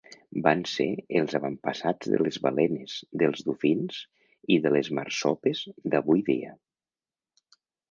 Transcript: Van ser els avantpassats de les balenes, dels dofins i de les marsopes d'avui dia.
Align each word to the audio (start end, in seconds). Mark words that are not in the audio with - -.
Van 0.45 0.61
ser 0.69 0.85
els 1.19 1.35
avantpassats 1.39 2.09
de 2.13 2.19
les 2.21 2.39
balenes, 2.45 2.95
dels 3.23 3.45
dofins 3.51 4.01
i 4.57 4.59
de 4.65 4.73
les 4.79 4.91
marsopes 5.01 5.63
d'avui 5.95 6.27
dia. 6.33 6.59